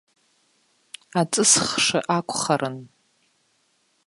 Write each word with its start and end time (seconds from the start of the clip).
Аҵыс 1.19 1.51
хшы 1.67 1.99
акәхарын. 2.17 2.77